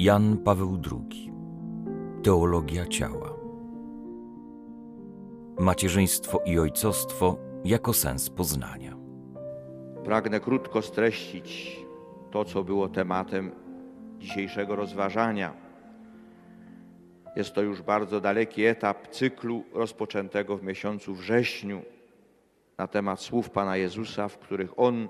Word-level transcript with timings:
Jan 0.00 0.36
Paweł 0.38 0.78
II 0.92 1.32
Teologia 2.22 2.86
ciała 2.86 3.34
Macierzyństwo 5.58 6.42
i 6.44 6.58
ojcostwo 6.58 7.36
jako 7.64 7.92
sens 7.92 8.30
poznania. 8.30 8.96
Pragnę 10.04 10.40
krótko 10.40 10.82
streścić 10.82 11.80
to, 12.30 12.44
co 12.44 12.64
było 12.64 12.88
tematem 12.88 13.52
dzisiejszego 14.18 14.76
rozważania. 14.76 15.52
Jest 17.36 17.54
to 17.54 17.62
już 17.62 17.82
bardzo 17.82 18.20
daleki 18.20 18.64
etap 18.64 19.08
cyklu 19.08 19.64
rozpoczętego 19.72 20.56
w 20.56 20.62
miesiącu 20.62 21.14
wrześniu 21.14 21.82
na 22.78 22.86
temat 22.86 23.20
słów 23.20 23.50
Pana 23.50 23.76
Jezusa, 23.76 24.28
w 24.28 24.38
których 24.38 24.78
On, 24.78 25.08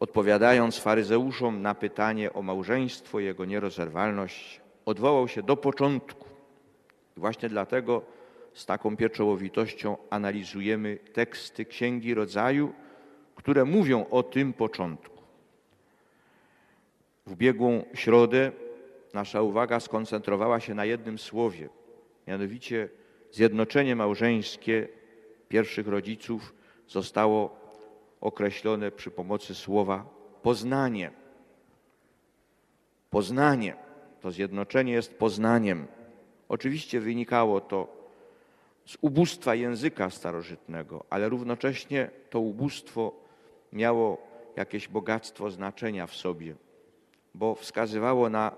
odpowiadając 0.00 0.78
faryzeuszom 0.78 1.62
na 1.62 1.74
pytanie 1.74 2.32
o 2.32 2.42
małżeństwo, 2.42 3.20
jego 3.20 3.44
nierozerwalność, 3.44 4.60
odwołał 4.86 5.28
się 5.28 5.42
do 5.42 5.56
początku. 5.56 6.28
Właśnie 7.16 7.48
dlatego 7.48 8.02
z 8.54 8.66
taką 8.66 8.96
pieczołowitością 8.96 9.96
analizujemy 10.10 10.98
teksty 11.12 11.64
Księgi 11.64 12.14
Rodzaju, 12.14 12.72
które 13.34 13.64
mówią 13.64 14.06
o 14.10 14.22
tym 14.22 14.52
początku. 14.52 15.22
W 17.26 17.32
ubiegłą 17.32 17.84
środę 17.94 18.52
nasza 19.14 19.42
uwaga 19.42 19.80
skoncentrowała 19.80 20.60
się 20.60 20.74
na 20.74 20.84
jednym 20.84 21.18
słowie, 21.18 21.68
mianowicie 22.26 22.88
zjednoczenie 23.32 23.96
małżeńskie 23.96 24.88
pierwszych 25.48 25.88
rodziców 25.88 26.54
zostało 26.88 27.65
określone 28.20 28.90
przy 28.90 29.10
pomocy 29.10 29.54
słowa 29.54 30.04
poznanie. 30.42 31.10
Poznanie, 33.10 33.76
to 34.20 34.30
zjednoczenie 34.30 34.92
jest 34.92 35.18
poznaniem. 35.18 35.86
Oczywiście 36.48 37.00
wynikało 37.00 37.60
to 37.60 37.96
z 38.86 38.96
ubóstwa 39.00 39.54
języka 39.54 40.10
starożytnego, 40.10 41.04
ale 41.10 41.28
równocześnie 41.28 42.10
to 42.30 42.40
ubóstwo 42.40 43.12
miało 43.72 44.18
jakieś 44.56 44.88
bogactwo 44.88 45.50
znaczenia 45.50 46.06
w 46.06 46.14
sobie, 46.14 46.54
bo 47.34 47.54
wskazywało 47.54 48.30
na 48.30 48.56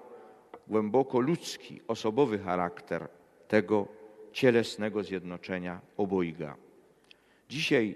głęboko 0.67 1.20
ludzki, 1.20 1.81
osobowy 1.89 2.39
charakter 2.39 3.09
tego 3.48 3.87
cielesnego 4.33 5.03
zjednoczenia 5.03 5.81
obojga. 5.97 6.56
Dzisiaj 7.48 7.95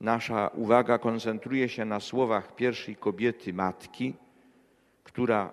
nasza 0.00 0.50
uwaga 0.54 0.98
koncentruje 0.98 1.68
się 1.68 1.84
na 1.84 2.00
słowach 2.00 2.54
pierwszej 2.54 2.96
kobiety, 2.96 3.52
matki, 3.52 4.14
która 5.04 5.52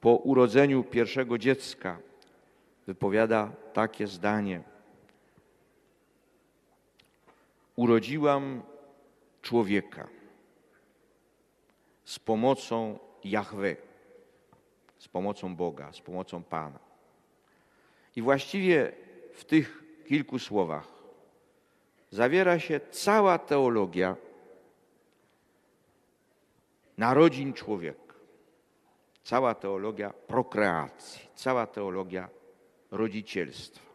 po 0.00 0.16
urodzeniu 0.16 0.84
pierwszego 0.84 1.38
dziecka 1.38 1.98
wypowiada 2.86 3.52
takie 3.72 4.06
zdanie– 4.06 4.62
urodziłam 7.76 8.62
człowieka 9.42 10.08
z 12.04 12.18
pomocą 12.18 12.98
Jahwe, 13.24 13.76
z 14.98 15.08
pomocą 15.08 15.56
Boga, 15.56 15.92
z 15.92 16.00
pomocą 16.00 16.42
Pana. 16.42 16.78
I 18.16 18.22
właściwie 18.22 18.92
w 19.32 19.44
tych 19.44 19.84
kilku 20.08 20.38
słowach 20.38 20.93
zawiera 22.14 22.58
się 22.58 22.80
cała 22.90 23.38
teologia 23.38 24.16
narodzin 26.98 27.52
człowieka, 27.52 28.14
cała 29.24 29.54
teologia 29.54 30.10
prokreacji, 30.10 31.28
cała 31.34 31.66
teologia 31.66 32.28
rodzicielstwa. 32.90 33.90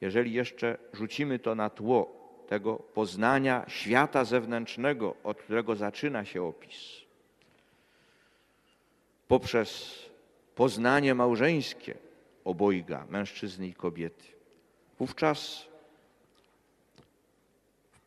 Jeżeli 0.00 0.32
jeszcze 0.32 0.78
rzucimy 0.92 1.38
to 1.38 1.54
na 1.54 1.70
tło 1.70 2.12
tego 2.48 2.76
poznania 2.76 3.64
świata 3.68 4.24
zewnętrznego, 4.24 5.14
od 5.24 5.38
którego 5.38 5.76
zaczyna 5.76 6.24
się 6.24 6.42
opis. 6.42 7.00
Poprzez 9.28 9.98
poznanie 10.54 11.14
małżeńskie 11.14 11.94
obojga, 12.44 13.06
mężczyzny 13.08 13.66
i 13.66 13.74
kobiety. 13.74 14.26
Wówczas 14.98 15.71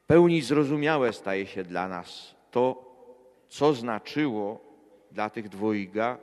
pełni 0.08 0.42
zrozumiałe 0.42 1.14
staje 1.14 1.48
się 1.48 1.64
dla 1.64 1.88
nas 1.88 2.36
to, 2.52 2.96
co 3.50 3.74
znaczyło 3.74 4.60
dla 5.12 5.30
tych 5.30 5.50
dwojga 5.50 6.18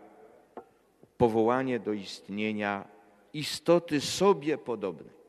powołanie 1.18 1.80
do 1.80 1.92
istnienia 1.92 2.88
istoty 3.32 4.00
sobie 4.00 4.58
podobnej. 4.58 5.22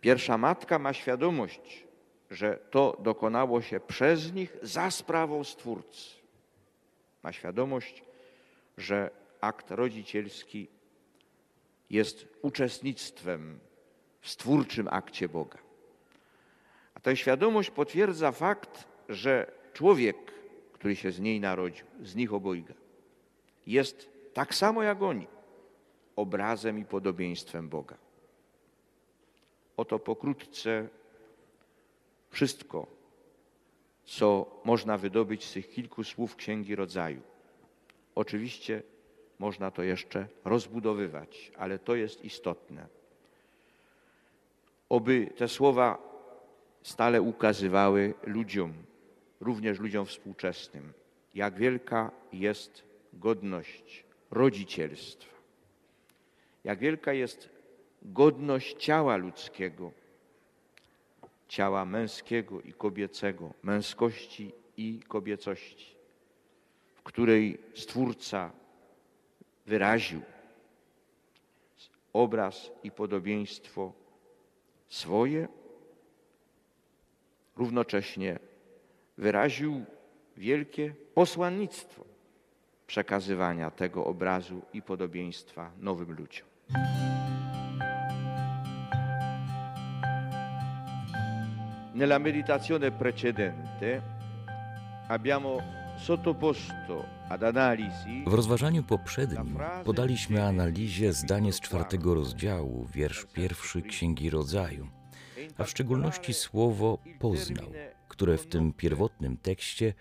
Pierwsza 0.00 0.38
matka 0.38 0.78
ma 0.78 0.92
świadomość, 0.92 1.84
że 2.30 2.58
to 2.70 2.96
dokonało 3.00 3.62
się 3.62 3.80
przez 3.80 4.32
nich 4.32 4.56
za 4.62 4.90
sprawą 4.90 5.44
Stwórcy. 5.44 6.10
Ma 7.22 7.32
świadomość, 7.32 8.02
że 8.78 9.10
akt 9.40 9.70
rodzicielski 9.70 10.68
jest 11.90 12.28
uczestnictwem 12.42 13.58
w 14.20 14.30
stwórczym 14.30 14.88
akcie 14.90 15.28
Boga. 15.28 15.58
A 17.00 17.02
tę 17.02 17.16
świadomość 17.16 17.70
potwierdza 17.70 18.32
fakt, 18.32 18.88
że 19.08 19.52
człowiek, 19.72 20.16
który 20.72 20.96
się 20.96 21.12
z 21.12 21.20
niej 21.20 21.40
narodził, 21.40 21.86
z 22.02 22.14
nich 22.14 22.34
obojga, 22.34 22.74
jest 23.66 24.08
tak 24.34 24.54
samo 24.54 24.82
jak 24.82 25.02
oni 25.02 25.26
obrazem 26.16 26.78
i 26.78 26.84
podobieństwem 26.84 27.68
Boga. 27.68 27.96
Oto 29.76 29.98
pokrótce 29.98 30.88
wszystko, 32.30 32.86
co 34.04 34.60
można 34.64 34.98
wydobyć 34.98 35.44
z 35.44 35.52
tych 35.52 35.70
kilku 35.70 36.04
słów 36.04 36.36
Księgi 36.36 36.74
Rodzaju. 36.76 37.20
Oczywiście 38.14 38.82
można 39.38 39.70
to 39.70 39.82
jeszcze 39.82 40.26
rozbudowywać, 40.44 41.52
ale 41.56 41.78
to 41.78 41.94
jest 41.94 42.24
istotne. 42.24 42.86
Oby 44.88 45.26
te 45.36 45.48
słowa 45.48 46.09
stale 46.82 47.22
ukazywały 47.22 48.14
ludziom, 48.24 48.72
również 49.40 49.80
ludziom 49.80 50.06
współczesnym, 50.06 50.92
jak 51.34 51.54
wielka 51.54 52.10
jest 52.32 52.82
godność 53.12 54.04
rodzicielstwa, 54.30 55.34
jak 56.64 56.78
wielka 56.78 57.12
jest 57.12 57.48
godność 58.02 58.76
ciała 58.76 59.16
ludzkiego, 59.16 59.92
ciała 61.48 61.84
męskiego 61.84 62.60
i 62.60 62.72
kobiecego, 62.72 63.54
męskości 63.62 64.52
i 64.76 65.00
kobiecości, 65.08 65.94
w 66.94 67.02
której 67.02 67.58
Stwórca 67.74 68.50
wyraził 69.66 70.20
obraz 72.12 72.70
i 72.82 72.90
podobieństwo 72.90 73.92
swoje, 74.88 75.48
równocześnie 77.60 78.38
wyraził 79.18 79.84
wielkie 80.36 80.94
posłannictwo 81.14 82.04
przekazywania 82.86 83.70
tego 83.70 84.04
obrazu 84.04 84.62
i 84.72 84.82
podobieństwa 84.82 85.70
nowym 85.78 86.12
ludziom. 86.12 86.48
Nella 91.94 92.18
meditazione 92.18 92.90
precedente 92.90 94.02
abbiamo 95.08 95.58
sottoposto 95.98 97.04
ad 97.28 97.42
analisi 97.42 98.24
W 98.26 98.34
rozważaniu 98.34 98.82
poprzednim 98.82 99.58
podaliśmy 99.84 100.44
analizie 100.44 101.12
zdanie 101.12 101.52
z 101.52 101.60
czwartego 101.60 102.14
rozdziału, 102.14 102.86
wiersz 102.94 103.24
pierwszy 103.24 103.82
Księgi 103.82 104.30
Rodzaju, 104.30 104.99
a 105.58 105.64
w 105.64 105.70
szczególności 105.70 106.34
słowo 106.34 106.98
poznał, 107.18 107.66
które 108.08 108.38
w 108.38 108.46
tym 108.46 108.72
pierwotnym 108.72 109.36
tekście 109.36 109.94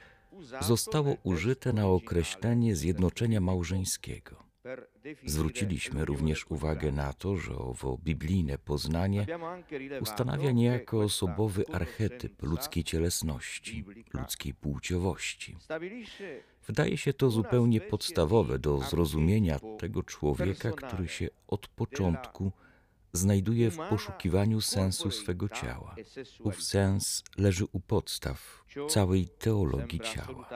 zostało 0.62 1.16
użyte 1.24 1.74
na 1.74 1.88
określenie 1.88 2.76
zjednoczenia 2.76 3.42
małżeńskiego. 3.42 4.50
Zwróciliśmy 5.26 6.06
również 6.06 6.46
uwagę 6.52 6.92
na 6.92 7.14
to, 7.14 7.36
że 7.38 7.56
owo 7.56 7.98
biblijne 8.04 8.58
poznanie 8.58 9.26
ustanawia 10.02 10.52
niejako 10.52 11.00
osobowy 11.00 11.64
archetyp 11.72 12.44
ludzkiej 12.44 12.84
cielesności, 12.84 13.86
ludzkiej 14.14 14.54
płciowości. 14.54 15.58
Wydaje 16.68 16.98
się 16.98 17.14
to 17.14 17.30
zupełnie 17.30 17.82
podstawowe 17.82 18.60
do 18.60 18.80
zrozumienia 18.80 19.60
tego 19.80 20.04
człowieka, 20.04 20.72
który 20.72 21.08
się 21.08 21.28
od 21.48 21.68
początku 21.68 22.52
znajduje 23.14 23.72
w 23.72 23.78
poszukiwaniu 23.78 24.62
sensu 24.62 25.12
swego 25.12 25.50
ciała. 25.50 25.96
Ów 26.44 26.64
sens 26.64 27.24
leży 27.38 27.66
u 27.72 27.80
podstaw 27.80 28.64
całej 28.90 29.28
teologii 29.28 30.00
ciała. 30.00 30.50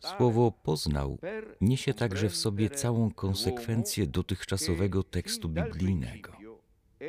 Słowo 0.00 0.52
poznał 0.62 1.18
niesie 1.60 1.94
także 1.94 2.28
w 2.28 2.36
sobie 2.36 2.70
całą 2.70 3.10
konsekwencję 3.10 4.06
dotychczasowego 4.06 5.02
tekstu 5.02 5.48
biblijnego. 5.48 6.32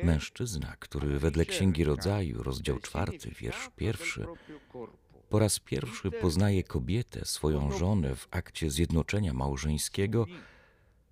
Mężczyzna, 0.02 0.76
który 0.78 1.18
wedle 1.18 1.44
Księgi 1.44 1.84
Rodzaju, 1.84 2.42
rozdział 2.42 2.78
czwarty, 2.78 3.30
wiersz 3.40 3.70
pierwszy, 3.76 4.26
po 5.28 5.38
raz 5.38 5.58
pierwszy 5.58 6.10
poznaje 6.10 6.62
kobietę, 6.64 7.24
swoją 7.24 7.72
żonę 7.78 8.16
w 8.16 8.28
akcie 8.30 8.70
zjednoczenia 8.70 9.32
małżeńskiego, 9.32 10.26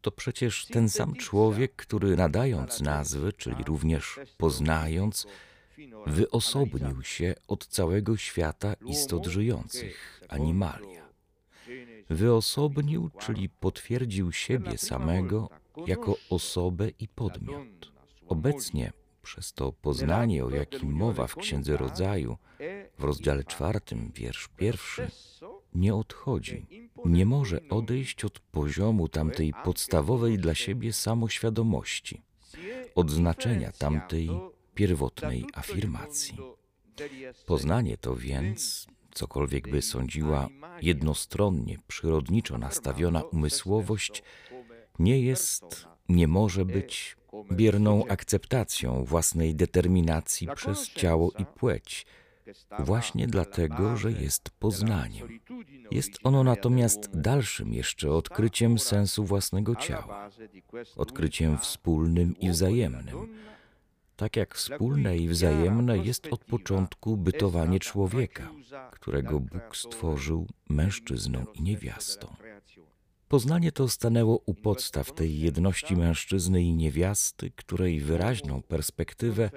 to 0.01 0.11
przecież 0.11 0.67
ten 0.67 0.89
sam 0.89 1.15
człowiek, 1.15 1.77
który 1.77 2.17
nadając 2.17 2.81
nazwy, 2.81 3.33
czyli 3.33 3.65
również 3.65 4.21
poznając, 4.37 5.27
wyosobnił 6.07 7.03
się 7.03 7.35
od 7.49 7.67
całego 7.67 8.17
świata 8.17 8.75
istot 8.87 9.27
żyjących, 9.27 10.21
animalia. 10.29 11.09
Wyosobnił, 12.11 13.11
czyli 13.19 13.49
potwierdził 13.49 14.33
siebie 14.33 14.79
samego 14.79 15.49
jako 15.87 16.17
osobę 16.31 16.89
i 16.99 17.09
podmiot. 17.09 17.93
Obecnie 18.29 18.93
przez 19.23 19.53
to 19.53 19.73
poznanie, 19.73 20.45
o 20.45 20.51
jakim 20.51 20.93
mowa 20.93 21.27
w 21.27 21.37
Księdze 21.37 21.77
Rodzaju, 21.77 22.39
w 22.99 23.05
rozdziale 23.05 23.45
czwartym, 23.45 24.13
wiersz 24.15 24.49
pierwszy, 24.57 25.11
nie 25.75 25.95
odchodzi, 25.95 26.67
nie 27.05 27.27
może 27.27 27.61
odejść 27.69 28.25
od 28.25 28.41
poziomu 28.41 29.09
tamtej 29.09 29.53
podstawowej 29.65 30.39
dla 30.39 30.55
siebie 30.55 30.93
samoświadomości, 30.93 32.23
od 32.95 33.11
znaczenia 33.11 33.73
tamtej 33.73 34.31
pierwotnej 34.75 35.45
afirmacji. 35.55 36.39
Poznanie 37.47 37.97
to 37.97 38.17
więc, 38.17 38.87
cokolwiek 39.15 39.71
by 39.71 39.83
sądziła 39.83 40.49
jednostronnie, 40.83 41.79
przyrodniczo 41.87 42.59
nastawiona 42.59 43.23
umysłowość, 43.23 44.23
nie 44.99 45.21
jest, 45.21 45.87
nie 46.09 46.29
może 46.29 46.65
być 46.65 47.17
bierną 47.53 48.07
akceptacją 48.07 49.05
własnej 49.05 49.55
determinacji 49.55 50.49
przez 50.55 50.89
ciało 50.89 51.33
i 51.39 51.45
płeć, 51.45 52.07
właśnie 52.79 53.27
dlatego, 53.27 53.97
że 53.97 54.13
jest 54.13 54.51
poznaniem. 54.51 55.41
Jest 55.91 56.11
ono 56.25 56.45
natomiast 56.45 57.11
dalszym 57.21 57.73
jeszcze 57.73 58.13
odkryciem 58.13 58.79
sensu 58.79 59.25
własnego 59.25 59.77
ciała, 59.77 60.31
odkryciem 60.97 61.59
wspólnym 61.59 62.39
i 62.39 62.51
wzajemnym. 62.51 63.17
Tak 64.17 64.37
jak 64.37 64.55
wspólne 64.55 65.17
i 65.17 65.29
wzajemne 65.29 65.99
jest 65.99 66.27
od 66.31 66.45
początku 66.45 67.17
bytowanie 67.17 67.79
człowieka, 67.79 68.51
którego 68.91 69.41
Bóg 69.41 69.77
stworzył 69.77 70.47
mężczyzną 70.69 71.47
i 71.55 71.63
niewiastą. 71.63 72.37
Poznanie 73.29 73.73
to 73.73 73.89
stanęło 73.89 74.43
u 74.47 74.55
podstaw 74.55 75.13
tej 75.13 75.41
jedności 75.41 75.97
mężczyzny 75.97 76.63
i 76.63 76.75
niewiasty, 76.75 77.51
której 77.51 78.01
wyraźną 78.01 78.63
perspektywę 78.63 79.51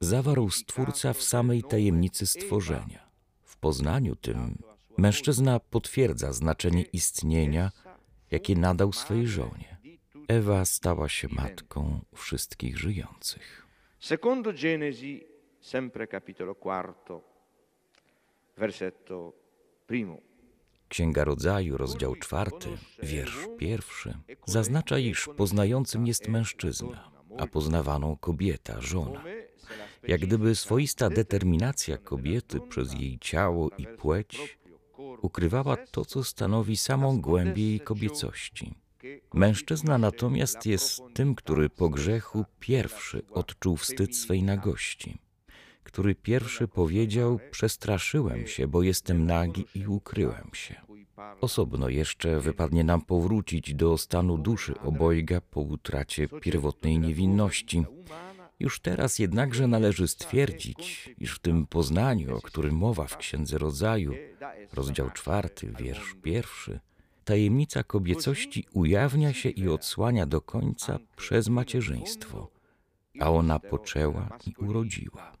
zawarł 0.00 0.50
Stwórca 0.50 1.12
w 1.12 1.22
samej 1.22 1.62
tajemnicy 1.62 2.26
stworzenia. 2.26 3.10
W 3.42 3.56
poznaniu 3.56 4.16
tym 4.16 4.62
mężczyzna 4.98 5.60
potwierdza 5.60 6.32
znaczenie 6.32 6.82
istnienia, 6.82 7.70
jakie 8.30 8.56
nadał 8.56 8.92
swej 8.92 9.26
żonie. 9.26 9.76
Ewa 10.28 10.64
stała 10.64 11.08
się 11.08 11.28
matką 11.30 12.00
wszystkich 12.14 12.78
żyjących. 12.78 13.66
Secondo 14.00 14.52
Genesi, 14.52 15.24
sempre 15.60 16.06
capitolo 16.06 16.54
quarto, 16.54 17.22
versetto 18.56 19.32
primo. 19.86 20.18
Księga 20.88 21.24
Rodzaju, 21.24 21.76
rozdział 21.76 22.16
czwarty, 22.16 22.68
wiersz 23.02 23.46
pierwszy, 23.58 24.14
zaznacza, 24.46 24.98
iż 24.98 25.28
poznającym 25.36 26.06
jest 26.06 26.28
mężczyzna, 26.28 27.10
a 27.38 27.46
poznawaną 27.46 28.16
kobieta, 28.16 28.80
żona. 28.80 29.24
Jak 30.08 30.20
gdyby 30.20 30.54
swoista 30.54 31.10
determinacja 31.10 31.98
kobiety 31.98 32.60
przez 32.68 32.92
jej 32.94 33.18
ciało 33.18 33.70
i 33.78 33.86
płeć 33.86 34.58
ukrywała 35.22 35.76
to, 35.76 36.04
co 36.04 36.24
stanowi 36.24 36.76
samą 36.76 37.20
głębię 37.20 37.62
jej 37.62 37.80
kobiecości. 37.80 38.74
Mężczyzna 39.34 39.98
natomiast 39.98 40.66
jest 40.66 41.02
tym, 41.14 41.34
który 41.34 41.70
po 41.70 41.88
grzechu 41.88 42.44
pierwszy 42.60 43.22
odczuł 43.30 43.76
wstyd 43.76 44.16
swej 44.16 44.42
nagości 44.42 45.18
który 45.90 46.14
pierwszy 46.14 46.68
powiedział: 46.68 47.38
Przestraszyłem 47.50 48.46
się, 48.46 48.66
bo 48.66 48.82
jestem 48.82 49.26
nagi 49.26 49.64
i 49.74 49.86
ukryłem 49.86 50.50
się. 50.52 50.74
Osobno 51.40 51.88
jeszcze 51.88 52.40
wypadnie 52.40 52.84
nam 52.84 53.00
powrócić 53.00 53.74
do 53.74 53.98
stanu 53.98 54.38
duszy 54.38 54.80
obojga 54.80 55.40
po 55.40 55.60
utracie 55.60 56.28
pierwotnej 56.28 56.98
niewinności. 56.98 57.84
Już 58.60 58.80
teraz 58.80 59.18
jednakże 59.18 59.66
należy 59.66 60.08
stwierdzić, 60.08 61.10
iż 61.18 61.34
w 61.34 61.38
tym 61.38 61.66
poznaniu, 61.66 62.36
o 62.36 62.40
którym 62.40 62.74
mowa 62.74 63.06
w 63.06 63.16
Księdze 63.16 63.58
Rodzaju, 63.58 64.14
rozdział 64.72 65.10
czwarty, 65.10 65.72
wiersz 65.78 66.14
pierwszy, 66.22 66.80
tajemnica 67.24 67.82
kobiecości 67.84 68.66
ujawnia 68.72 69.32
się 69.32 69.48
i 69.48 69.68
odsłania 69.68 70.26
do 70.26 70.40
końca 70.40 70.98
przez 71.16 71.48
macierzyństwo, 71.48 72.50
a 73.20 73.30
ona 73.30 73.58
poczęła 73.58 74.38
i 74.46 74.54
urodziła. 74.64 75.32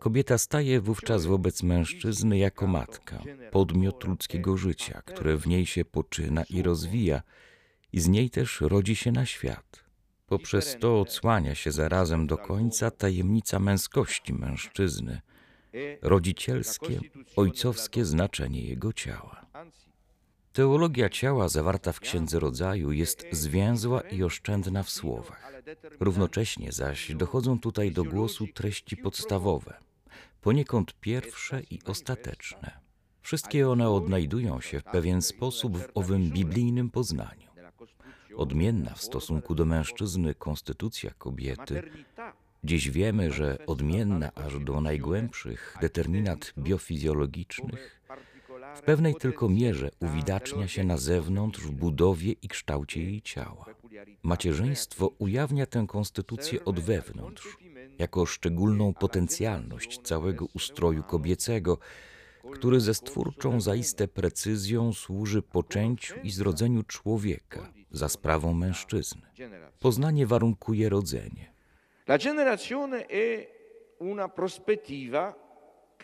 Kobieta 0.00 0.38
staje 0.38 0.80
wówczas 0.80 1.26
wobec 1.26 1.62
mężczyzny 1.62 2.38
jako 2.38 2.66
matka, 2.66 3.22
podmiot 3.50 4.04
ludzkiego 4.04 4.56
życia, 4.56 5.02
które 5.02 5.36
w 5.36 5.46
niej 5.46 5.66
się 5.66 5.84
poczyna 5.84 6.44
i 6.50 6.62
rozwija, 6.62 7.22
i 7.92 8.00
z 8.00 8.08
niej 8.08 8.30
też 8.30 8.60
rodzi 8.60 8.96
się 8.96 9.12
na 9.12 9.26
świat. 9.26 9.83
Poprzez 10.26 10.76
to 10.80 11.00
odsłania 11.00 11.54
się 11.54 11.72
zarazem 11.72 12.26
do 12.26 12.38
końca 12.38 12.90
tajemnica 12.90 13.58
męskości 13.58 14.32
mężczyzny, 14.32 15.20
rodzicielskie, 16.02 17.00
ojcowskie 17.36 18.04
znaczenie 18.04 18.62
jego 18.62 18.92
ciała. 18.92 19.46
Teologia 20.52 21.08
ciała 21.08 21.48
zawarta 21.48 21.92
w 21.92 22.00
Księdze 22.00 22.40
Rodzaju 22.40 22.92
jest 22.92 23.26
zwięzła 23.30 24.00
i 24.00 24.22
oszczędna 24.22 24.82
w 24.82 24.90
słowach. 24.90 25.52
Równocześnie 26.00 26.72
zaś 26.72 27.14
dochodzą 27.14 27.58
tutaj 27.58 27.90
do 27.90 28.04
głosu 28.04 28.46
treści 28.54 28.96
podstawowe, 28.96 29.74
poniekąd 30.40 30.94
pierwsze 31.00 31.62
i 31.70 31.78
ostateczne. 31.86 32.80
Wszystkie 33.22 33.68
one 33.68 33.90
odnajdują 33.90 34.60
się 34.60 34.80
w 34.80 34.84
pewien 34.84 35.22
sposób 35.22 35.78
w 35.78 35.88
owym 35.94 36.30
biblijnym 36.30 36.90
poznaniu. 36.90 37.43
Odmienna 38.36 38.94
w 38.94 39.02
stosunku 39.02 39.54
do 39.54 39.64
mężczyzny 39.64 40.34
konstytucja 40.34 41.10
kobiety, 41.18 41.82
dziś 42.64 42.90
wiemy, 42.90 43.30
że 43.30 43.58
odmienna 43.66 44.34
aż 44.34 44.58
do 44.58 44.80
najgłębszych 44.80 45.76
determinat 45.80 46.54
biofizjologicznych, 46.58 48.00
w 48.74 48.80
pewnej 48.82 49.14
tylko 49.14 49.48
mierze 49.48 49.90
uwidacznia 50.00 50.68
się 50.68 50.84
na 50.84 50.96
zewnątrz 50.96 51.60
w 51.60 51.70
budowie 51.70 52.32
i 52.42 52.48
kształcie 52.48 53.02
jej 53.02 53.22
ciała. 53.22 53.64
Macierzyństwo 54.22 55.10
ujawnia 55.18 55.66
tę 55.66 55.84
konstytucję 55.88 56.64
od 56.64 56.80
wewnątrz, 56.80 57.58
jako 57.98 58.26
szczególną 58.26 58.94
potencjalność 58.94 60.00
całego 60.02 60.46
ustroju 60.54 61.02
kobiecego, 61.02 61.78
który 62.52 62.80
ze 62.80 62.94
stwórczą 62.94 63.60
zaiste 63.60 64.08
precyzją 64.08 64.92
służy 64.92 65.42
poczęciu 65.42 66.14
i 66.22 66.30
zrodzeniu 66.30 66.82
człowieka 66.82 67.72
za 67.90 68.08
sprawą 68.08 68.54
mężczyzny. 68.54 69.22
Poznanie 69.80 70.26
warunkuje 70.26 70.88
rodzenie. 70.88 71.54
La 72.08 72.18
generazione 72.18 73.06
è 73.06 73.46
una 73.98 74.28
prospettiva 74.28 75.44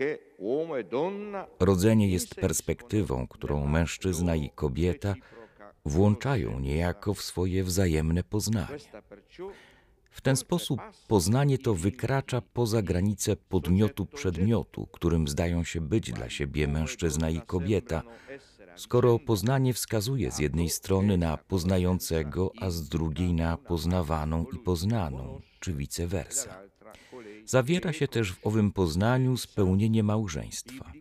e 0.00 0.18
Rodzenie 1.61 2.09
jest 2.09 2.35
perspektywą, 2.35 3.26
którą 3.26 3.66
mężczyzna 3.66 4.37
i 4.37 4.50
kobieta 4.50 5.14
włączają 5.85 6.61
niejako 6.61 7.14
w 7.14 7.23
swoje 7.23 7.64
wzajemne 7.64 8.25
poznanie. 8.25 8.78
W 10.11 10.21
ten 10.21 10.37
sposób 10.37 10.81
poznanie 11.09 11.59
to 11.59 11.75
wykracza 11.75 12.40
poza 12.40 12.83
granice 12.83 13.37
podmiotu 13.37 14.07
przedmiotu, 14.07 14.87
którym 14.87 15.29
zdają 15.29 15.64
się 15.64 15.81
być 15.81 16.12
dla 16.12 16.31
siebie 16.31 16.69
mężczyzna 16.69 17.31
i 17.31 17.40
kobieta, 17.40 18.02
skoro 18.76 19.19
poznanie 19.19 19.75
wskazuje 19.75 20.33
z 20.33 20.38
jednej 20.38 20.71
strony 20.71 21.19
na 21.19 21.37
poznającego, 21.37 22.52
a 22.61 22.71
z 22.71 22.88
drugiej 22.88 23.35
na 23.35 23.57
poznawaną 23.57 24.47
i 24.52 24.59
poznaną, 24.59 25.40
czy 25.61 25.73
vice 25.73 26.07
versa. 26.07 26.62
Zawiera 27.45 27.93
się 27.93 28.09
też 28.09 28.33
w 28.33 28.47
owym 28.47 28.73
poznaniu 28.73 29.37
spełnienie 29.37 30.02
małżeństwa, 30.02 30.93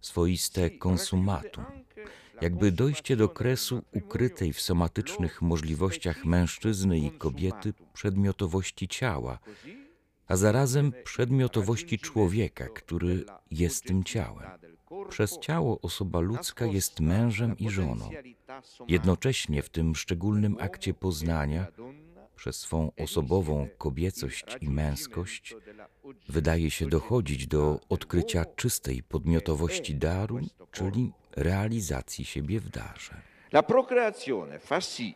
swoiste 0.00 0.70
konsumatum, 0.70 1.64
jakby 2.40 2.72
dojście 2.72 3.16
do 3.16 3.28
kresu 3.28 3.82
ukrytej 3.92 4.52
w 4.52 4.60
somatycznych 4.60 5.42
możliwościach 5.42 6.24
mężczyzny 6.24 6.98
i 6.98 7.10
kobiety 7.10 7.74
przedmiotowości 7.92 8.88
ciała, 8.88 9.38
a 10.26 10.36
zarazem 10.36 10.92
przedmiotowości 11.04 11.98
człowieka, 11.98 12.68
który 12.74 13.24
jest 13.50 13.84
tym 13.84 14.04
ciałem. 14.04 14.48
Przez 15.08 15.38
ciało 15.38 15.80
osoba 15.80 16.20
ludzka 16.20 16.66
jest 16.66 17.00
mężem 17.00 17.58
i 17.58 17.70
żoną. 17.70 18.10
Jednocześnie 18.88 19.62
w 19.62 19.68
tym 19.68 19.94
szczególnym 19.94 20.56
akcie 20.60 20.94
poznania, 20.94 21.66
przez 22.36 22.56
swą 22.56 22.92
osobową 22.98 23.68
kobiecość 23.78 24.44
i 24.60 24.68
męskość, 24.68 25.54
wydaje 26.28 26.70
się 26.70 26.88
dochodzić 26.88 27.46
do 27.46 27.80
odkrycia 27.88 28.44
czystej 28.44 29.02
podmiotowości 29.02 29.94
daru, 29.94 30.40
czyli 30.72 31.12
realizacji 31.38 32.24
siebie 32.24 32.60
w 32.60 32.68
darze. 32.68 33.14
La 33.50 33.62
procreazione 33.62 34.58
fa 34.58 34.80
sì 34.80 35.14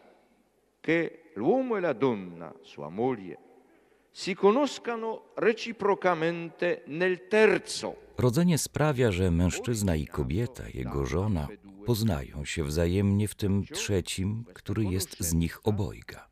che 0.81 1.33
l'uomo 1.35 1.77
e 1.77 1.81
la 1.81 1.93
donna, 1.93 2.53
sua 2.63 2.89
moglie, 2.89 3.39
si 4.11 4.35
conoscano 4.35 5.33
reciprocamente 5.37 6.83
nel 6.87 7.29
terzo. 7.29 7.97
Rodzenie 8.19 8.59
sprawia, 8.59 9.11
że 9.11 9.31
mężczyzna 9.31 9.97
i 9.97 10.07
kobieta, 10.07 10.65
jego 10.75 11.07
żona, 11.07 11.49
poznają 11.87 12.45
się 12.45 12.65
wzajemnie 12.65 13.29
w 13.29 13.35
tym 13.35 13.65
trzecim, 13.65 14.45
który 14.55 14.85
jest 14.85 15.21
z 15.21 15.35
nich 15.35 15.61
obojga. 15.65 16.29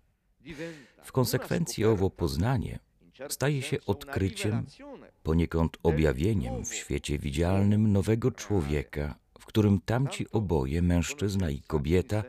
W 1.02 1.12
konsekwencji 1.12 1.84
owo 1.84 2.10
poznanie 2.10 2.78
staje 3.28 3.62
się 3.62 3.76
odkryciem, 3.86 4.66
poniekąd 5.22 5.78
objawieniem 5.82 6.64
w 6.64 6.74
świecie 6.74 7.18
widzialnym 7.18 7.92
nowego 7.92 8.30
człowieka, 8.30 9.18
w 9.40 9.46
którym 9.46 9.80
tamci 9.80 10.26
oboje, 10.30 10.82
mężczyzna 10.82 11.50
i 11.50 11.60
kobieta, 11.60 12.24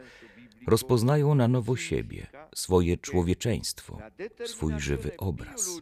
rozpoznają 0.68 1.36
na 1.36 1.48
nowo 1.48 1.76
siebie, 1.76 2.28
swoje 2.56 2.98
człowieczeństwo, 2.98 4.00
swój 4.46 4.80
żywy 4.80 5.18
obraz. 5.18 5.82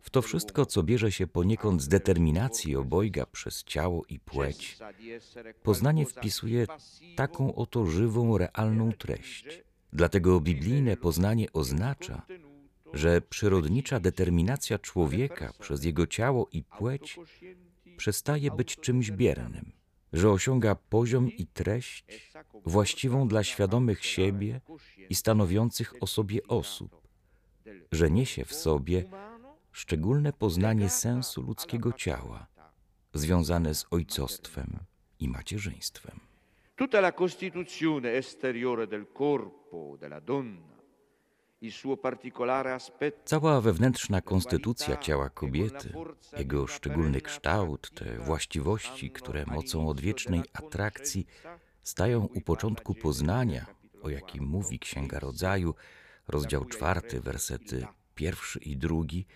W 0.00 0.10
to 0.10 0.22
wszystko, 0.22 0.66
co 0.66 0.82
bierze 0.82 1.12
się 1.12 1.26
poniekąd 1.26 1.82
z 1.82 1.88
determinacji 1.88 2.76
obojga 2.76 3.26
przez 3.26 3.64
ciało 3.64 4.04
i 4.08 4.18
płeć, 4.18 4.78
poznanie 5.62 6.06
wpisuje 6.06 6.66
taką 7.16 7.54
oto 7.54 7.86
żywą, 7.86 8.38
realną 8.38 8.92
treść. 8.92 9.62
Dlatego 9.92 10.40
biblijne 10.40 10.96
poznanie 10.96 11.52
oznacza, 11.52 12.22
że 12.92 13.20
przyrodnicza 13.20 14.00
determinacja 14.00 14.78
człowieka 14.78 15.52
przez 15.58 15.84
jego 15.84 16.06
ciało 16.06 16.48
i 16.52 16.62
płeć 16.62 17.18
przestaje 17.96 18.50
być 18.50 18.76
czymś 18.76 19.10
biernym, 19.10 19.72
że 20.12 20.30
osiąga 20.30 20.74
poziom 20.74 21.30
i 21.30 21.46
treść 21.46 22.04
właściwą 22.64 23.28
dla 23.28 23.44
świadomych 23.44 24.04
siebie 24.04 24.60
i 25.10 25.14
stanowiących 25.14 25.94
o 26.00 26.06
sobie 26.06 26.40
osób, 26.48 27.02
że 27.92 28.10
niesie 28.10 28.44
w 28.44 28.54
sobie 28.54 29.04
szczególne 29.72 30.32
poznanie 30.32 30.88
sensu 30.88 31.42
ludzkiego 31.42 31.92
ciała, 31.92 32.46
związane 33.14 33.74
z 33.74 33.86
ojcostwem 33.90 34.78
i 35.20 35.28
macierzyństwem. 35.28 36.20
Tutta 36.76 36.98
la 36.98 37.12
costituzione 37.12 38.08
esteriore 38.12 38.86
del 38.86 39.06
corpo 39.18 39.96
della 40.00 40.20
donna, 40.20 40.77
Cała 43.24 43.60
wewnętrzna 43.60 44.20
konstytucja 44.20 44.96
ciała 44.96 45.30
kobiety, 45.30 45.92
jego 46.38 46.66
szczególny 46.66 47.20
kształt, 47.20 47.90
te 47.94 48.18
właściwości, 48.18 49.10
które 49.10 49.44
mocą 49.46 49.88
odwiecznej 49.88 50.42
atrakcji 50.52 51.26
stają 51.82 52.28
u 52.34 52.40
początku 52.40 52.94
poznania, 52.94 53.66
o 54.02 54.10
jakim 54.10 54.44
mówi 54.44 54.78
Księga 54.78 55.20
Rodzaju, 55.20 55.74
rozdział 56.28 56.64
czwarty, 56.64 57.20
wersety 57.20 57.86
pierwszy 58.14 58.58
i 58.58 58.76
drugi, 58.76 59.26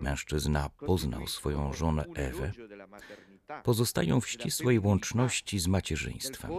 mężczyzna 0.00 0.70
poznał 0.86 1.26
swoją 1.26 1.72
żonę 1.72 2.04
Ewę, 2.14 2.52
pozostają 3.64 4.20
w 4.20 4.28
ścisłej 4.28 4.78
łączności 4.78 5.58
z 5.58 5.66
macierzyństwem. 5.66 6.50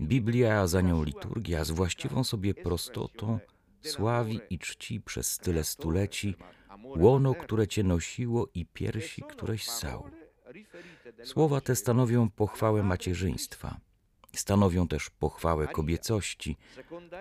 Biblia, 0.00 0.66
za 0.66 0.80
nią 0.80 1.04
liturgia 1.04 1.64
z 1.64 1.70
właściwą 1.70 2.24
sobie 2.24 2.54
prostotą 2.54 3.38
sławi 3.82 4.40
i 4.50 4.58
czci 4.58 5.00
przez 5.00 5.38
tyle 5.38 5.64
stuleci 5.64 6.34
łono, 6.84 7.34
które 7.34 7.68
cię 7.68 7.82
nosiło 7.82 8.48
i 8.54 8.66
piersi, 8.66 9.22
któreś 9.22 9.66
ssał. 9.66 10.10
Słowa 11.24 11.60
te 11.60 11.76
stanowią 11.76 12.30
pochwałę 12.30 12.82
macierzyństwa. 12.82 13.80
Stanowią 14.36 14.88
też 14.88 15.10
pochwałę 15.10 15.66
kobiecości, 15.68 16.56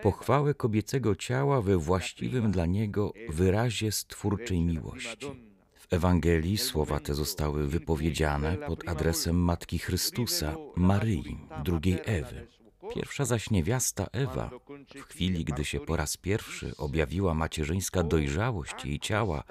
pochwałę 0.01 0.53
kobiecego 0.53 1.15
ciała 1.15 1.61
we 1.61 1.77
właściwym 1.77 2.51
dla 2.51 2.65
niego 2.65 3.13
wyrazie 3.29 3.91
stwórczej 3.91 4.61
miłości. 4.61 5.27
W 5.75 5.93
Ewangelii 5.93 6.57
słowa 6.57 6.99
te 6.99 7.15
zostały 7.15 7.67
wypowiedziane 7.67 8.57
pod 8.57 8.89
adresem 8.89 9.35
Matki 9.35 9.79
Chrystusa, 9.79 10.55
Maryi, 10.75 11.37
drugiej 11.63 11.99
Ewy. 12.05 12.47
Pierwsza 12.95 13.25
zaś 13.25 13.49
niewiasta 13.49 14.07
Ewa, 14.11 14.49
w 14.95 15.01
chwili 15.01 15.45
gdy 15.45 15.65
się 15.65 15.79
po 15.79 15.95
raz 15.95 16.17
pierwszy 16.17 16.77
objawiła 16.77 17.33
macierzyńska 17.33 18.03
dojrzałość 18.03 18.85
jej 18.85 18.99
ciała, 18.99 19.43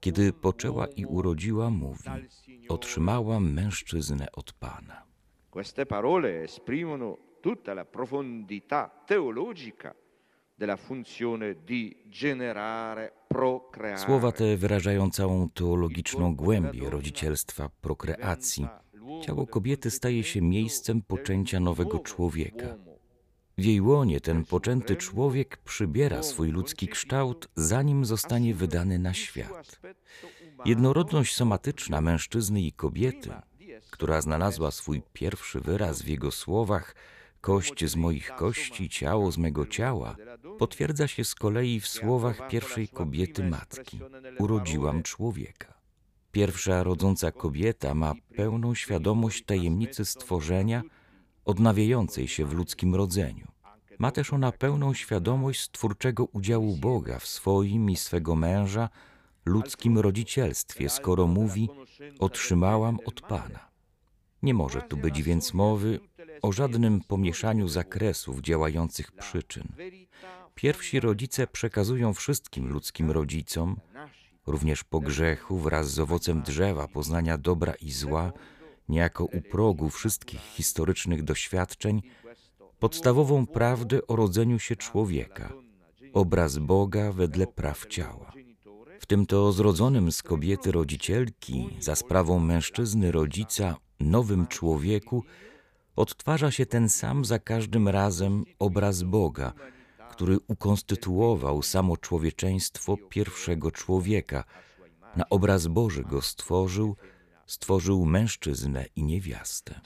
kiedy 0.00 0.32
poczęła 0.32 0.86
i 0.86 1.04
urodziła, 1.06 1.70
mówi: 1.70 2.10
Otrzymałam 2.68 3.52
mężczyznę 3.52 4.26
od 4.32 4.52
Pana. 4.52 5.02
Queste 5.50 5.86
parole 5.86 6.42
esprimono 6.44 7.16
tutta 7.40 7.72
la 7.72 7.84
profondità 7.84 8.90
teologica 9.06 9.94
della 10.58 10.76
funzione 10.76 11.54
di 11.64 11.96
generare. 12.06 13.12
Słowa 13.96 14.32
te 14.32 14.56
wyrażają 14.56 15.10
całą 15.10 15.50
teologiczną 15.50 16.34
głębię 16.34 16.90
rodzicielstwa, 16.90 17.70
prokreacji. 17.80 18.66
Ciało 19.26 19.46
kobiety 19.46 19.90
staje 19.90 20.24
się 20.24 20.42
miejscem 20.42 21.02
poczęcia 21.02 21.60
nowego 21.60 21.98
człowieka. 21.98 22.76
W 23.58 23.64
jej 23.64 23.80
łonie 23.80 24.20
ten 24.20 24.44
poczęty 24.44 24.96
człowiek 24.96 25.56
przybiera 25.56 26.22
swój 26.22 26.50
ludzki 26.50 26.88
kształt, 26.88 27.48
zanim 27.56 28.04
zostanie 28.04 28.54
wydany 28.54 28.98
na 28.98 29.14
świat. 29.14 29.80
Jednorodność 30.64 31.36
somatyczna 31.36 32.00
mężczyzny 32.00 32.62
i 32.62 32.72
kobiety, 32.72 33.30
która 33.90 34.20
znalazła 34.20 34.70
swój 34.70 35.02
pierwszy 35.12 35.60
wyraz 35.60 36.02
w 36.02 36.08
jego 36.08 36.30
słowach 36.30 36.94
kość 37.40 37.84
z 37.84 37.96
moich 37.96 38.34
kości, 38.36 38.88
ciało 38.88 39.32
z 39.32 39.38
mego 39.38 39.66
ciała, 39.66 40.16
potwierdza 40.58 41.06
się 41.08 41.24
z 41.24 41.34
kolei 41.34 41.80
w 41.80 41.88
słowach 41.88 42.48
pierwszej 42.48 42.88
kobiety 42.88 43.44
matki: 43.44 44.00
Urodziłam 44.38 45.02
człowieka. 45.02 45.77
Pierwsza 46.32 46.82
rodząca 46.82 47.32
kobieta 47.32 47.94
ma 47.94 48.14
pełną 48.36 48.74
świadomość 48.74 49.44
tajemnicy 49.44 50.04
stworzenia 50.04 50.82
odnawiającej 51.44 52.28
się 52.28 52.46
w 52.46 52.52
ludzkim 52.52 52.94
rodzeniu. 52.94 53.46
Ma 53.98 54.10
też 54.10 54.32
ona 54.32 54.52
pełną 54.52 54.94
świadomość 54.94 55.60
stwórczego 55.60 56.24
udziału 56.24 56.76
Boga 56.76 57.18
w 57.18 57.26
swoim 57.26 57.90
i 57.90 57.96
swego 57.96 58.34
męża 58.36 58.88
ludzkim 59.44 59.98
rodzicielstwie, 59.98 60.88
skoro 60.88 61.26
mówi: 61.26 61.68
Otrzymałam 62.18 62.98
od 63.06 63.20
Pana. 63.20 63.68
Nie 64.42 64.54
może 64.54 64.82
tu 64.82 64.96
być 64.96 65.22
więc 65.22 65.54
mowy 65.54 66.00
o 66.42 66.52
żadnym 66.52 67.00
pomieszaniu 67.00 67.68
zakresów 67.68 68.40
działających 68.40 69.12
przyczyn. 69.12 69.68
Pierwsi 70.54 71.00
rodzice 71.00 71.46
przekazują 71.46 72.14
wszystkim 72.14 72.68
ludzkim 72.68 73.10
rodzicom, 73.10 73.76
również 74.50 74.84
po 74.84 75.00
grzechu 75.00 75.58
wraz 75.58 75.90
z 75.90 75.98
owocem 75.98 76.42
drzewa 76.42 76.88
poznania 76.88 77.38
dobra 77.38 77.74
i 77.74 77.92
zła, 77.92 78.32
niejako 78.88 79.24
u 79.24 79.40
progu 79.40 79.90
wszystkich 79.90 80.40
historycznych 80.40 81.22
doświadczeń, 81.22 82.02
podstawową 82.78 83.46
prawdę 83.46 84.06
o 84.06 84.16
rodzeniu 84.16 84.58
się 84.58 84.76
człowieka, 84.76 85.52
obraz 86.12 86.58
Boga 86.58 87.12
wedle 87.12 87.46
praw 87.46 87.86
ciała. 87.86 88.32
W 89.00 89.06
tym 89.06 89.26
to 89.26 89.52
zrodzonym 89.52 90.12
z 90.12 90.22
kobiety 90.22 90.72
rodzicielki, 90.72 91.68
za 91.80 91.96
sprawą 91.96 92.38
mężczyzny 92.38 93.12
rodzica, 93.12 93.76
nowym 94.00 94.46
człowieku, 94.46 95.24
odtwarza 95.96 96.50
się 96.50 96.66
ten 96.66 96.88
sam 96.88 97.24
za 97.24 97.38
każdym 97.38 97.88
razem 97.88 98.44
obraz 98.58 99.02
Boga, 99.02 99.52
który 100.18 100.38
ukonstytuował 100.48 101.62
samo 101.62 101.96
człowieczeństwo 101.96 102.96
pierwszego 103.08 103.70
człowieka. 103.70 104.44
Na 105.16 105.28
obraz 105.30 105.66
Boży 105.66 106.02
go 106.02 106.22
stworzył, 106.22 106.96
stworzył 107.46 108.04
mężczyznę 108.04 108.86
i 108.96 109.02
niewiastę. 109.02 109.80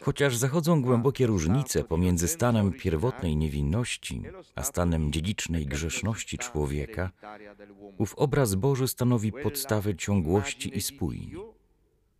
Chociaż 0.00 0.36
zachodzą 0.36 0.82
głębokie 0.82 1.26
różnice 1.26 1.84
pomiędzy 1.84 2.28
stanem 2.28 2.72
pierwotnej 2.72 3.36
niewinności 3.36 4.22
a 4.54 4.62
stanem 4.62 5.12
dziedzicznej 5.12 5.66
grzeszności 5.66 6.38
człowieka, 6.38 7.10
ów 7.98 8.14
obraz 8.14 8.54
Boży 8.54 8.88
stanowi 8.88 9.32
podstawę 9.32 9.96
ciągłości 9.96 10.78
i 10.78 10.80
spójni. 10.80 11.34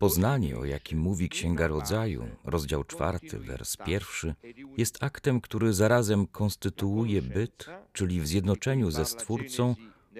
Poznanie, 0.01 0.57
o 0.57 0.65
jakim 0.65 0.99
mówi 0.99 1.29
Księga 1.29 1.67
Rodzaju, 1.67 2.23
rozdział 2.43 2.83
czwarty, 2.83 3.39
wers 3.39 3.77
pierwszy, 3.85 4.35
jest 4.77 5.03
aktem, 5.03 5.41
który 5.41 5.73
zarazem 5.73 6.27
konstytuuje 6.27 7.21
byt, 7.21 7.65
czyli 7.93 8.21
w 8.21 8.27
zjednoczeniu 8.27 8.91
ze 8.91 9.05
Stwórcą 9.05 9.75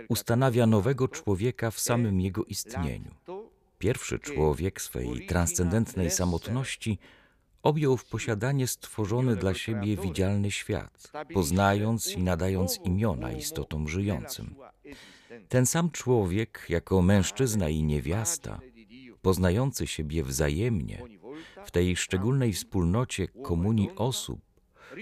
ustanawia 0.09 0.65
nowego 0.67 1.07
człowieka 1.07 1.71
w 1.71 1.79
samym 1.79 2.21
jego 2.21 2.43
istnieniu. 2.43 3.11
Pierwszy 3.79 4.19
człowiek 4.19 4.81
swej 4.81 5.25
transcendentnej 5.27 6.11
samotności 6.11 6.99
objął 7.63 7.97
w 7.97 8.05
posiadanie 8.05 8.67
stworzony 8.67 9.35
dla 9.35 9.53
siebie 9.53 9.97
widzialny 9.97 10.51
świat, 10.51 11.11
poznając 11.33 12.07
i 12.07 12.23
nadając 12.23 12.79
imiona 12.83 13.31
istotom 13.31 13.87
żyjącym. 13.87 14.55
Ten 15.49 15.65
sam 15.65 15.91
człowiek, 15.91 16.65
jako 16.69 17.01
mężczyzna 17.01 17.69
i 17.69 17.83
niewiasta, 17.83 18.59
poznający 19.21 19.87
siebie 19.87 20.23
wzajemnie, 20.23 21.03
w 21.65 21.71
tej 21.71 21.95
szczególnej 21.95 22.53
wspólnocie 22.53 23.27
komunii 23.27 23.89
osób, 23.95 24.41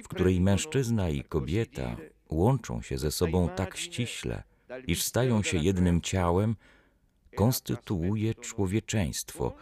w 0.03 0.07
której 0.07 0.41
mężczyzna 0.41 1.09
i 1.09 1.23
kobieta 1.23 1.97
łączą 2.29 2.81
się 2.81 2.97
ze 2.97 3.11
sobą 3.11 3.49
tak 3.55 3.77
ściśle, 3.77 4.43
iż 4.87 5.03
stają 5.03 5.43
się 5.43 5.57
jednym 5.57 6.01
ciałem, 6.01 6.55
konstytuuje 7.35 8.35
człowieczeństwo, 8.35 9.55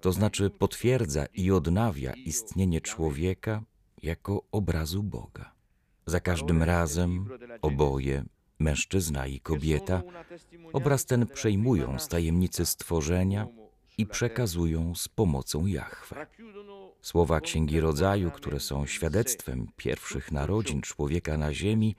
to 0.00 0.12
znaczy 0.12 0.50
potwierdza 0.50 1.26
i 1.26 1.50
odnawia 1.50 2.12
istnienie 2.12 2.80
człowieka 2.80 3.62
jako 4.02 4.42
obrazu 4.52 5.02
Boga. 5.02 5.52
Za 6.06 6.20
każdym 6.20 6.62
razem 6.62 7.28
oboje, 7.62 8.24
mężczyzna 8.58 9.26
i 9.26 9.40
kobieta, 9.40 10.02
obraz 10.72 11.06
ten 11.06 11.26
przejmują 11.26 11.98
z 11.98 12.08
tajemnicy 12.08 12.66
stworzenia 12.66 13.46
i 13.98 14.06
przekazują 14.06 14.94
z 14.94 15.08
pomocą 15.08 15.66
Jahwe. 15.66 16.26
Słowa 17.00 17.40
Księgi 17.40 17.80
Rodzaju, 17.80 18.30
które 18.30 18.60
są 18.60 18.86
świadectwem 18.86 19.66
pierwszych 19.76 20.32
narodzin 20.32 20.80
człowieka 20.80 21.36
na 21.36 21.54
ziemi, 21.54 21.96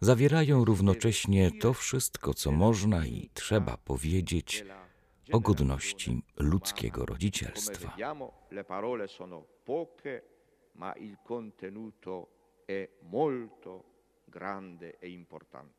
zawierają 0.00 0.64
równocześnie 0.64 1.50
to 1.60 1.72
wszystko, 1.72 2.34
co 2.34 2.52
można 2.52 3.06
i 3.06 3.30
trzeba 3.34 3.76
powiedzieć 3.76 4.64
o 5.32 5.40
godności 5.40 6.22
ludzkiego 6.36 7.06
rodzicielstwa. 7.06 7.96
Ma 10.78 10.92
il 10.92 11.16
contenuto 11.24 12.28
è 12.66 12.86
molto 13.02 13.84
grande 14.26 14.98
e 14.98 15.08
importante. 15.08 15.75